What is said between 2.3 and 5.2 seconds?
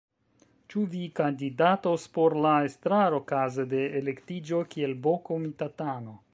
la estraro, kaze de elektiĝo kiel